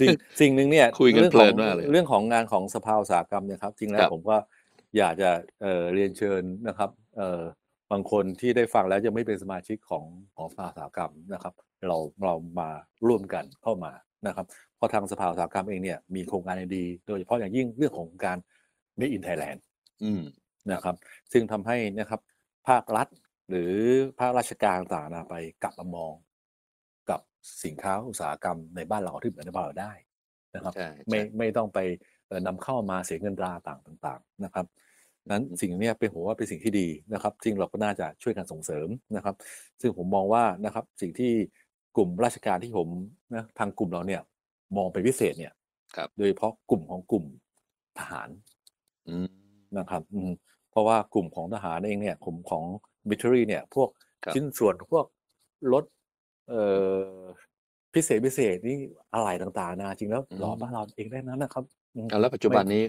[0.00, 0.08] สิ่ง
[0.40, 4.36] สิ่งหนึ่งเนี่ยคุยกันรื่องเพลิของนมากเลยเรื่องของงานของสภาอุตสาหกรรมเนี่ยครับจริงแล้ควรับผมก็
[4.98, 5.30] อยากจะ
[5.62, 7.42] เอ่อเรียนเชิญนะครับเอ่อ
[7.92, 10.04] บางคนที่ได้ฟังแล้วยังไม่เป็นสมาชิกของ
[10.36, 11.54] ของสภาอุตสาหกรรมนะครับ
[11.88, 12.70] เราเรามา
[13.08, 13.92] ร่วมกันเข้ามา
[14.26, 14.46] นะครับ
[14.76, 18.38] เพราะทางสภาอุตสาหกรรมเองเนี่ยมีโครงการดีๆโดยเฉพาะอย่างยิ่งเรื่องของการ
[18.98, 19.58] Made in Thailand
[20.04, 20.22] อืม
[20.72, 20.94] นะครับ
[21.32, 22.20] ซึ่งทำให้นะครับ
[22.68, 23.08] ภาครัฐ
[23.48, 23.72] หรือ
[24.18, 26.12] ภาคราชการต่างๆนะไปกลับมามอง
[27.10, 27.20] กับ
[27.64, 29.92] สินค้าอุตสาหกรรมในบ้านเราที่เหมือนในบ้านเราได้
[30.54, 31.78] นะครับใช่ไม่ใช่ไม่ต้องไป
[32.26, 34.66] เอ่อนำเข้ามาเสียเงินตราต่างต่าง ๆ นะครับ
[35.30, 39.34] นั้นอืมสิ่งเนี้ยเป็นผมว่าเป็นสิ่งที่ดีนะครับซึ่งเราก็น่าจะช่วยกันส่งเสริมนะครับ
[39.80, 41.32] ซึ่งผมมองว่านะครับสิ่งที่
[41.96, 42.88] กลุ่มราชการที่ผม
[43.34, 44.22] นะทางกลุ่มเราเนี่ย
[44.76, 45.52] มองเป็นพิเศษเนี่ย
[45.96, 47.24] ครับโดยเฉพาะกลุ่มของกลุ่ม
[47.98, 48.28] ทหาร
[49.06, 49.26] อืม
[49.78, 50.30] นะครับอืม
[50.72, 52.64] เพราะว่ากลุ่มของทหารเองเนี่ยกลุ่มของ
[53.08, 53.88] มิลิ a รีเนี่ยพวก
[54.24, 55.04] ครับชิ้นส่วนพวก
[55.72, 55.84] รถ
[56.48, 56.62] เอ่
[56.96, 57.22] อ
[57.94, 58.78] พิเศษพิเศษนี่
[59.14, 62.82] อะไรต่างๆนะจริงแล้วหล่อบ้านเราเองได้นั้นนะครับอืมเอาแล้วปัจจุบันนี้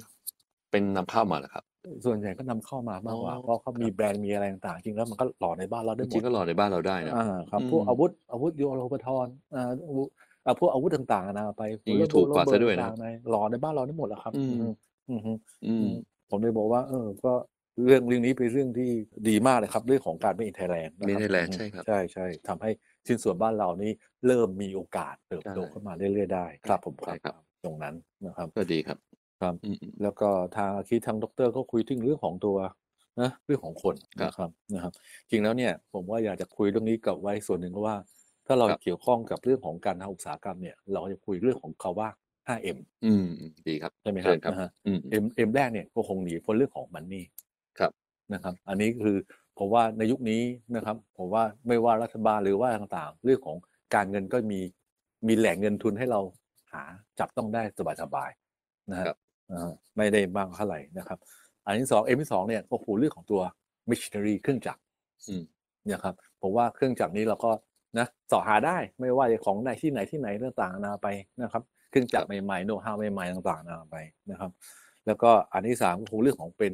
[0.72, 1.64] เป็นนำเข้ามาเหรอครับ
[2.06, 10.08] ส่วนใหญ่ก็นำเข้ามามากกว่าอ๋อเพราะเขามีแบรนด์มีอะไรต่างๆจริงแล้วมันก็หล่อในบ้านเราจได้หมริดงๆก็รอในบ้านเราได้นะอ่าครับอืมพวกอาวุธอาวุธโยโรปทรอ่าอาวุธ
[10.46, 14.56] อ่าพวกอาวุธต่างๆนะไปจริงๆถูกกว่าซะด้วยนะต่างๆในหล่อในบ้านเราได้หมดแล้วครับ อืม
[15.10, 15.94] อืมอืมอืม
[16.30, 17.34] ผมเลยบอกว่า เออ ก็
[17.86, 18.90] เรื่องเรื่องนี้เป็นเรื่องที่
[19.30, 22.72] ดีมากเลยครับเรื่องของการไม่อินไทยแลนด์ Made in Thailand ใช่ครับใช่ใช่ทำให้
[23.06, 23.92] ชิ้นส่วนบ้านเรานี่
[24.28, 28.98] เริ่มมีโอกาสเติบโตใช่ขึ้นมาเรื่อยๆได้ครับผมใช่ครับตรงนั้นนะครับก็ดีครับ
[29.42, 32.58] ครับอืมอืมแล้วก็ทางอาคิดทางดรก็คุยถึงเรื่องของตัว
[33.22, 34.94] นะเรื่องของคนครับนะครับนะครับ
[35.30, 37.98] จริงแล้วเนี่ยผมว่าอยากจะคุยเรื่องนี้กับไว้ส่วนหนึ่งเพราะว่า
[38.48, 42.10] ถ้าเราครับเกี่ยวข้องกับเรื่องของการทำอุตสาหกรรมเนี่ย เราจะคุยเรื่องของคาว่า
[42.48, 47.53] 5M อืมอืมดีครับใช่ไหมคเชิรับญครับนะฮะอืมเอ็มเอ็มแรกเนี่ยก็คงหนีพ้นเรื่องของมันนี่ครับ
[48.34, 49.18] นะครับ อันนี้คือ
[49.60, 50.42] ผมว่าในยุคนี้
[50.76, 53.58] นะครับผมว่าไม่ว่ารัฐบาลหรือว่าต่างๆ เรื่องของ
[53.96, 54.60] การเงินก็มี
[55.28, 56.22] มีแหล่งเงินทุนให้เรา
[56.74, 56.84] หา
[57.20, 57.62] จับต้องได้
[58.02, 59.18] สบายๆนะฮะครับ
[59.52, 61.20] อ่าไม่ได้มากเท่าไหร่นะครับ
[61.66, 63.42] อันที่สองเอ็มที่สองเนี่ยก็คือเรื่องของตัว
[63.90, 64.82] machinery เครื่องจักร
[65.28, 65.44] อืม
[65.92, 67.52] นะครับผมว่าเครื่องจักรนี้เราก็
[68.00, 71.08] นะเสอหาได้ไม่ว่าจะของในที่ไหนที่ไหนต่างๆนานาไป
[71.42, 73.98] นะครับ เครื่องจักรใหม่ๆโน้ตฮาวใหม่ๆต่างๆนานาไป
[74.32, 74.52] นะครับ
[75.06, 76.72] แล้วก็อันที่สามก็คงเรื่องของเป็น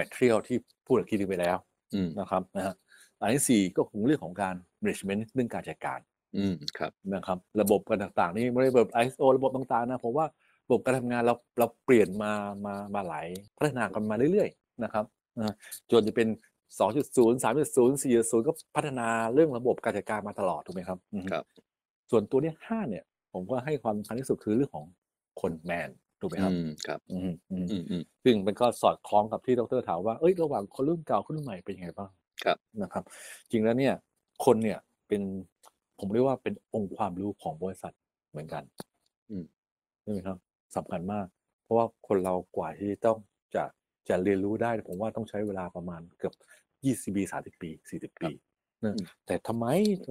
[0.00, 1.56] material ที่พูดกับคีดีไปแล้ว
[1.94, 2.74] อืมนะครับนะฮะ
[3.20, 6.00] อันที่สี่ก็คงเรื่องของการ management เรื่องการจัดการ
[6.36, 10.26] อืมครับนะครับ ระบบกันต่างๆ นี่ไม่ได้ระบบ ISO ระบบต่างๆนะผมว่า
[10.66, 12.32] ระบบการทำงานเราเราเปลี่ยนมา
[12.66, 13.26] มามาหลาย
[13.58, 15.04] พัฒนากันมาเรื่อยๆนะครับ
[15.38, 15.54] นะ
[15.90, 16.28] จนจะเป็น
[16.78, 21.44] 2.0 3.0 4.0 ก็พัฒนาเรื่องระบบการจัดการมาตลอดถูกไหมครับอืมครับ
[22.10, 24.86] ส่วนตัวเนี้ยห้าเนี่ย ผมก็ให้ความสำคัญที่สุดคือเรื่องของ
[25.40, 25.90] คนแมน
[26.24, 32.10] ถูกไหมครับอืมครับอืมอืมอืมอืมซึ่งมันก็สอดคล้องกับที่ดรถามว่าเอ้ยระหว่างคนรุ่นเก่าคนรุ่นใหม่เป็นยังไงบ้าง
[32.44, 33.04] ครับนะครับ
[33.50, 33.94] จริงแล้วเนี่ย
[34.44, 35.22] คนเนี่ยเป็น
[35.98, 37.94] ผมเรียกว่าเป็นองค์ความรู้ของบริษัท
[38.30, 38.62] เหมือนกัน
[39.30, 39.44] อืม
[40.02, 40.38] ใช่ไหมครับ
[40.76, 41.26] สำคัญมาก
[41.62, 43.18] เพราะว่าคนเรากว่าที่ต้อง
[43.54, 43.64] จะ
[44.08, 46.34] จะเรียนรู้ได้ ผมว่าต้องใช้เวลาประมาณเกือบ
[46.84, 48.30] 20ปี30ปี40ปี
[48.86, 49.66] นะอืมแต่ทำไม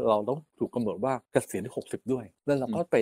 [0.09, 2.95] เราต้องถูกกำหนดว่าเกษียณที่60ด้วย แล้วเราก็ไป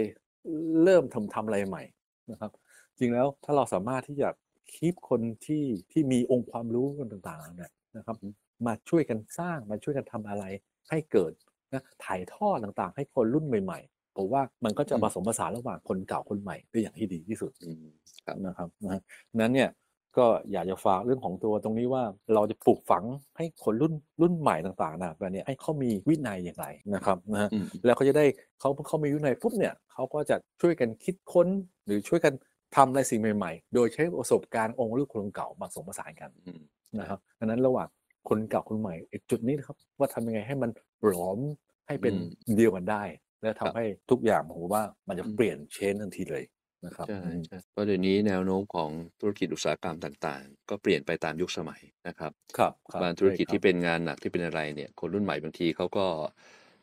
[0.84, 1.84] เริ่มทำทำอะไรใหม่
[2.32, 2.52] นะครับ
[3.00, 4.30] จริงแล้วถ้าเราสามารถที่จะ
[4.74, 8.18] คีปคนที่ที่มีองค์ความรู้กันต่างๆเนี่ยนะครับ
[8.66, 10.44] มาช่วยกันสร้างมาช่วยกันทำอะไร
[10.90, 11.32] ให้เกิด
[11.74, 13.80] นะถ่ายทอดต่างๆ ให้คนรุ่นใหม่
[14.18, 17.84] ผมว่ามันก็จะอืมผสมผสานระหว่างคนเก่าคนใหม่ได้อย่างที่ดีที่สุดอืม
[18.26, 19.02] ครับนะครับนะฮะ
[19.42, 19.70] นั้นเนี่ย
[20.18, 23.04] ก็อยากจะฝากเรื่องของตัวตรงนี้ว่าเราจะปลูกฝัง
[23.38, 28.26] ให้คนรุ่นรุ่นใหม่ต่างๆนะแบบเนี้ยให้เขามีวินัยอย่างไรนะครับนะฮะอืมแล้วเขาจะได้
[28.60, 31.48] เขาเขามีวินัยปุ๊บเนี่ยเขาก็จะช่วยกันคิดค้น
[31.86, 32.34] หรือช่วยกัน
[32.76, 36.62] ทำอะไรสิ่งใหม่ๆ โดยใช้ประสบการณ์องค์ลูกคนเก่ามาผสมผสานกันอืม
[37.00, 37.90] นะครับดังนั้นระหว่าง
[38.30, 40.70] คนเก่าคนใหม่ไอ้จุดนี้นะครับ ว่าทำยังไงให้มัน
[41.06, 41.40] หลอม
[41.88, 43.04] ให้เป็นอืมเดียวกันได้
[43.42, 46.44] และทำครับให้ทุกอย่างผมว่ามันจะอืมเปลี่ยนเชนทันทีเลย
[46.86, 56.06] นะครับใช่อืมใช่เพราะเดี๋ยวนี้แนวโน้มของธุรกิจอุตสาหกรรมต่างๆ ก็เปลี่ยนไปตามยุคสมัยนะครับครับครับบางธุรกิจใช่คบที่เป็นงานหนักที่เป็นอะไรเนี่ย คนรุ่นใหม่บางทีเขาก็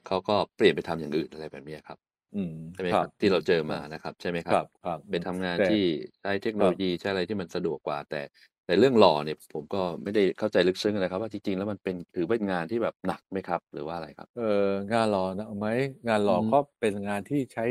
[0.07, 1.99] เขาก็เปลี่ยนไปทำอย่างอื่นอะไรแบบเนี้ยครับ
[2.35, 5.83] อืมใช่ไหมคครัรับบที่เราเจอมานะครับ ใช่ไหมคครัรับบครับเป็นทำงานแต่ที่
[6.21, 8.21] ใช้เทคโนโลยีใช้อะไรที่มันสะดวกกว่า แต่
[8.67, 15.67] แต่เรื่องหล่อเนี่ยผมก็ไม่ได้เข้าใจลึกซึ้งนะครับ ว่าจริงๆแล้วมันเป็นถือเป็นงานที่แบบหนักไหมครับ หรือว่าอะไรครับ เอองานหล่อนะไหม
[16.09, 17.65] งานหล่ออมก็เป็นงานที่ใช้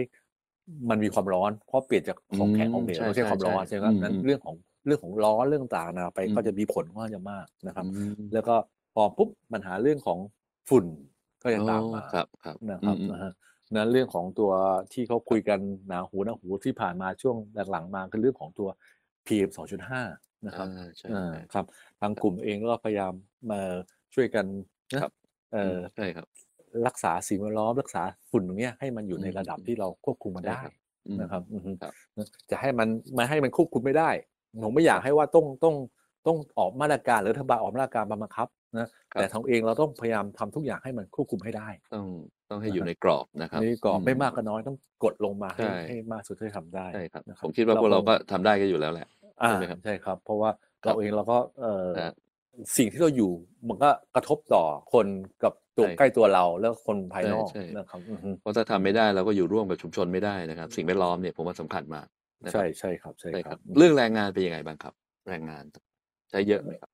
[0.89, 7.85] มันมีความร้อนเพราะเปลี่ยนจากของแข็งอืมของเหลวใช่ไม่ใช่ใช่ความร้อนใช่ใช่ไหมครับอืมนั้นอืมเรื่องของเรื่องของร้อนเรื่องต่างๆนะไปอืมก็จะมีผลค่อนข้างจะมากนะครับอื
[8.21, 8.55] มแล้วก็
[8.93, 10.19] พอปุ๊บปัญหาเรื่องของ
[10.69, 10.85] ฝุ่น
[11.43, 13.31] ก็จะตามอ๋อมาครับครับ นะครับอืมนะฮะ
[13.75, 14.51] นั้นเรื่องของตัว
[14.93, 17.35] ที่เขาคุยกันหนาหูหนาหูที่ผ่านมาช่วง
[17.71, 18.69] หลังๆมาคือเรื่องของตัว
[19.25, 20.01] PM 2.5
[20.47, 21.65] นะครับอ่าใช่อ่าใช่ครับ
[22.01, 23.13] ทางกลุ่มเองก็พยายาม
[23.51, 23.59] มา
[24.13, 24.45] ช่วยกัน
[24.93, 25.11] นะครับ
[25.53, 26.27] เอ่อมใช่ครับ
[26.87, 28.01] รักษาสิ่งแวดล้อมรักษา
[28.31, 30.73] ฝุ่นตรงเนี้ยให้มันอยู่ในอืมระดับที่เราควบคุมมันใช่ได้ครับ
[31.07, 34.09] อืมนะครับอือฮึครับนะจะให้มันไม่ให้มันควบคุมไม่ได้
[34.63, 35.75] ผมไม่อยากให้ว่าต้องต้อง
[36.27, 41.69] ต้องออกมาตรการหรือรัฐบาลออกมาตรการมาบังคับนะครับแต่ทางเองเราต้องพยายามทำทุกอย่างให้มันควบคุมให้ได้
[42.49, 49.07] ต้องต้องให้นะครับอยู่ในกรอบนะครับนี่ก็อืไม่มากก็น้อยต้องกดลงมาให้ใช่ให้มากสุดที่ทำได้ใช่ครับนะผมคิดว่าพวกเราคงก็ทำได้ก็อยู่แล้วแหละ
[49.43, 50.49] อ่าใช่ไหมครับใช่ครับ เพราะว่า
[50.83, 52.13] ครับเราเองเราก็เอ่อนะฮะ
[52.77, 53.31] สิ่งที่เราอยู่
[53.67, 55.07] มันก็กระทบต่อคน
[55.43, 62.07] กับตัวใช่ใกล้ตัวเราแล้วคนภายนอกใช่ใช่นะครับอือฮึเพราะถ้าทำไม่ได้เราก็อยู่ร่วมกับชุมชนไม่ได้นะครับ สิ่งแวดล้อมเนี่ยผมว่าสำคัญมาก
[62.47, 64.93] นะครัใช่บใช่ครับใช่ใช่คครัรับบเรื่องแรงงานเป็นยังไงบ้างครับ
[65.29, 65.63] แรงงาน
[66.31, 66.91] ใช้เยอะไหมครับ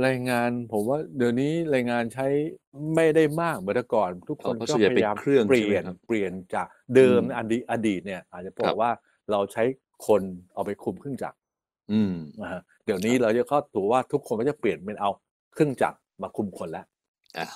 [0.00, 2.26] แรงงานผมว่าเดี๋ยวนี้แรงงานใช้
[2.94, 8.90] ไม่ได้มากเหมือนแต่ก่อน ทุกคนเพราะก็ส่วนใหญ่พเป็นยายามเครื่องเปลี่ใช่ไหมยนครับเปลี่ยนจากเดิมอืมอดีตอดีตเนี่ย อาจจะบอครักบว่า
[9.30, 9.64] เราใช้
[10.06, 10.22] คน
[10.54, 11.36] เอาไปคุมเครื่องจักร
[11.92, 15.10] อืมนะฮะเดี๋ยวนี้เราจะเข้าตัวว่าทุกคนก็จะเปลี่ยนเป็นเอา
[15.54, 16.84] เครื่องจักรมาคุมคนแล้ว
[17.38, 17.46] อ่า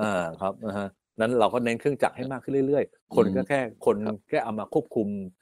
[0.00, 0.88] อ่าครับนะฮะ
[1.20, 5.41] นั้นเราก็เน้นเครื่องจักรให้มากขึ้นเรื่อยๆ คนอืมก็แค่คนครับแค่เอามาควบคุมอ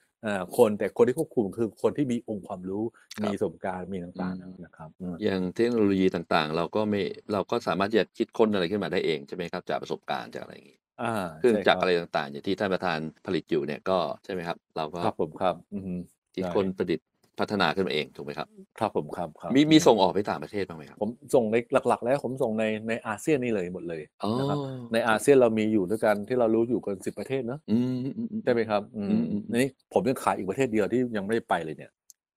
[0.57, 2.83] คนแต่คนที่ควบคุมคือคนที่มีองค์ความรู้
[3.21, 7.01] ครับมีประสบการณ์มีต่างอืมๆนะครับอืมอย่างเทคโนโลยีต่างๆ เราก็ไม่
[7.33, 11.05] เราก็สามารถที่จะคิดค้นอะไรขึ้นมาได้เองใช่ไหมครับจากประสบการณ์จากอะไรอย่างงี้อ่า
[11.37, 15.95] เครื่องใช่จักรบอะไรต่างๆ อย่างที่ท่านประธานผลิตอยู่เนี่ยก็ใช่ไหมครับ เราก็ครับผมครับอือฮึ
[16.35, 17.07] คิดใช่ค้นประดิษฐ์
[17.39, 21.55] พัฒนาขึ้นมาเองถูกไหมครับครับผมครับครับมีมีอืส่งออกไปต่างประเทศบ้างไหมครับผมส่งใน
[21.87, 24.59] หลัก ๆ แล้วผมส่งในในอาเซียนนี่เลยหมดเลยอ๋อนะครับ
[24.93, 31.91] ในอาเซียนเรามีอยู่ด้วยกันที่เรารู้อยู่กันสิบประเทศเนอะอืมอืมอืมใช่ไหมครับอือืมมอืมนี่ผมยังขาดอีกประเทศเดียวที่ยังไม่ได้ไปเลยเนี่ย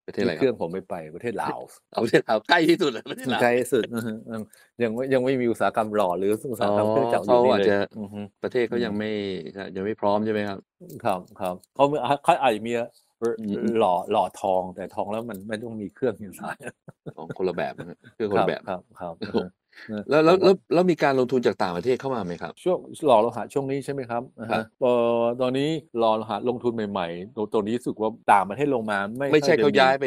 [0.06, 4.42] ประเทศอะไรที่คเครื่รัอบงผมไม่ไปประเทศลาวเอาประเทศลาวใกล้ที่สุดเลยประเทศลาวไกลสุดอือฮึยัง
[4.82, 9.06] ยังไม่ยังไม่มีอุตสาหกรรมหล่อหรืออุตสาหกรรมเครื่องจักรอเขายู่นี่อาจเลยจะอือฮึประเทศเขายังไม่
[9.76, 10.58] ยังไม่พร้อมใช่ไหมครับ
[11.02, 13.03] ครับครับเขามีเขาอาจจะมีอืมอืม
[13.78, 16.56] หล่อหล่อทองแต่ทองแล้วมันไม่ต้องมีเครื่องอยู่สาย
[17.16, 19.63] ของคนละแบบนะฮะคือคนละแบบครับครับโอ้ครับโห
[20.08, 30.04] แล้วแล้วแล้วแล้วมีการลงทุนจากต่างประเทศเข้ามาไหมครับ ช่วงหล่อโลหะช่วงนี้ใช่ไหมครับอ่าครัฮะบเอ่อตอนนี้หล่อโลหะลงทุนใหม่ๆตัวตัวนี้รู้สึกว่าต่างประเทศลงมา ไม่ไม่ใช่ค่อเขาจะย้ายไป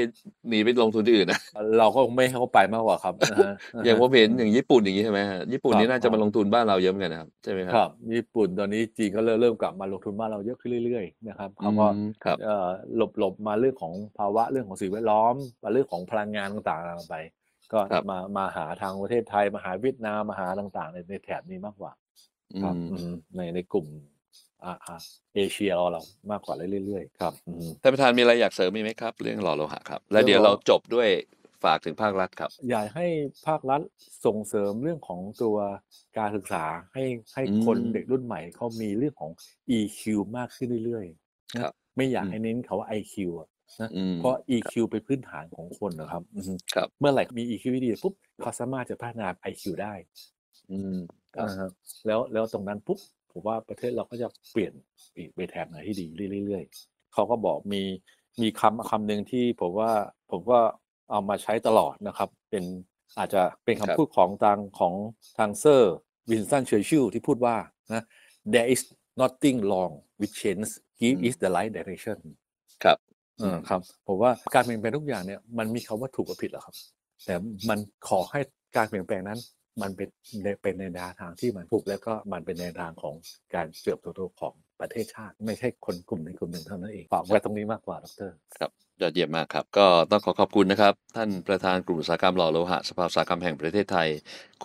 [0.49, 1.39] หนีไปลงทุนที่อื่นนะ
[1.77, 3.51] เราก็ไม่ให้เขาไปมากกว่าครับอ่าฮะ
[3.85, 17.15] อย่างผมเห็นอืมอย่างญี่ปุ่นอย่างนี้ใช่ไหมฮะญี่ปุ่นครับนี่น่าจะครัมาบลงทุนบ้านเราเยอะเหมือนกันนะครับใช่ไหมครัครับญี่ปุ่นตอนนี้จีนก็เริ่มเริ่มกลับมาลงทุนบ้านเราเยอะขึ้นเรื่อยๆนะครับเขาก็อืมครับเอ่อหลบหลบมาเรื่องของภาวะเรื่องของสิ่งแวดล้อมมาเรื่องของพลังงานต่างๆไป
[17.73, 21.91] ก็ครับมามาหาทางประเทศไทย มาหาเวียดนามมาหาต่างๆในในแถบนี้มากกว่า
[22.53, 23.87] อืครับมอืมในในกลุ่ม
[24.63, 24.95] อ่าอ่า
[25.35, 31.09] เอเชียเราเรามากกว่าเรื่อยๆครับอืมท่านประธานมีอะไรอยากเสริมอีกไหมครับ เรื่องหล่อโลหะครับ แล้วเดี๋ยวเรื่องหล่เราอจบด้วย
[31.63, 33.05] ฝากถึงภาครัฐครับ อยากให้
[33.47, 33.81] ภาครัฐ
[34.25, 35.57] ส่งเสริมเรื่องของตัว
[36.17, 37.03] การศึกษาให้
[37.35, 39.31] ให้อืมคนเด็กรุ่นใหม่เขามีเรื่องของ
[39.69, 43.49] EQ มากขึ้นเรื่อยๆนะครับไม่อยากอืมให้เน้นเขาว่า IQ อะ
[43.81, 49.93] นะอืมเพราะ EQ เป็นพื้นฐานของคนนะครับอือฮึครับเมื่อไหร่มี EQ ที่ดีปุ๊บเขาสามารถจะพัฒนา IQ ได้
[50.71, 50.97] อืม
[51.35, 51.69] ครับอ่าฮะ
[52.05, 52.99] แล้วแล้วตรงนั้นปุ๊บ
[53.31, 54.73] ผมว่าประเทศเราก็จะเปลี่ยน
[55.15, 56.07] อีกไปแทนไหนที่ดี
[56.45, 57.83] เรื่อยๆเขาก็บอกมี
[58.41, 59.91] มีคำคำหนึ่งที่ผมว่า
[60.31, 60.59] ผมก็
[61.11, 62.63] เอามาใช้ตลอดนะครับ เป็น
[63.17, 64.93] อาจจะเป็นครับคำพูดของทางของ
[65.37, 65.95] ทางเซอร์
[66.29, 67.55] วินสตันเชอร์ชิลที่พูดว่า
[67.93, 68.03] นะ
[68.53, 68.81] there is
[69.21, 72.17] nothing wrong with change give is the right direction
[72.83, 72.97] ครับ
[73.39, 76.75] เออครับผมว่าการเปลี่ยนแปลงทุกอย่างเนี่ยมันมีคำว่าถูกกับผิดหรอครับ
[77.25, 77.35] แต่
[77.69, 78.39] มันขอให้
[78.77, 79.39] การเปลี่ยนแปลงนั้น
[79.81, 80.09] มันเป็น
[80.63, 83.15] เป็นในแนวทางที่มันถูกแล้วก็มันเป็นในทางของ
[83.55, 88.71] การเติบโตของประเทศชาติ ไม่ใช่คนกลุ่มในกลุ่มหนึ่งเท่านั้นเองฝากไว้ตรงนี้มากกว่าดรครับ
[89.01, 94.07] ยอดเยี่ยมมากครับ ก็ต้องขอขอบคุณนะครับ ท่านประธานกลุ่มอุตสาหกรรมหล่อโลหะสภาอุตสาหกรรมแห่งประเทศไทย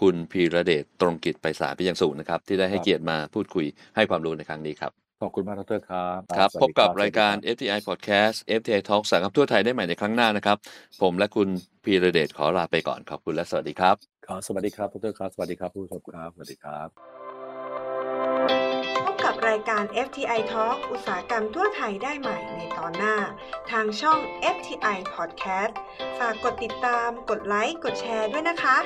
[0.00, 10.56] คุณพีระเดชตรงกิจไปสารพิยังสูงนะครับ ที่ได้ให้เกียรติมาพูดคุยให้ความรู้ในครั้งนี้ครับ ขอบคุณมากดรครับครับสวัสพบดีกับสวัสดีรายการคบ FTI Podcast FTI Talk อุตสาหกรรมทั่วไทยได้ใหม่ในครั้งหน้านะครับ
[11.02, 11.48] ผมและคุณ
[11.84, 16.88] พีระเดชขอลาไปก่อนขอบคุณและสวัสดีครับครับสวัสดีครับดรครับ สวัสดีครับผู้ชมครับสวัสดีครับ
[19.06, 23.16] พบกับรายการ FTI Talk อุตสาหกรรมทั่วไทยได้ใหม่ในตอนหน้า
[23.70, 24.18] ทางช่อง
[24.56, 25.72] FTI Podcast
[26.18, 28.78] ฝากกดติดตามกดไลค์กดแชร์ด้วยนะคะ